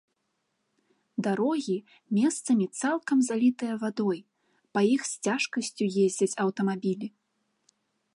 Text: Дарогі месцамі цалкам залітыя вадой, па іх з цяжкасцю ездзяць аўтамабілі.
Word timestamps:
Дарогі 1.25 1.75
месцамі 2.19 2.65
цалкам 2.79 3.17
залітыя 3.29 3.75
вадой, 3.83 4.19
па 4.77 4.83
іх 4.93 5.01
з 5.11 5.35
цяжкасцю 5.35 5.85
ездзяць 6.05 6.33
аўтамабілі. 6.47 7.07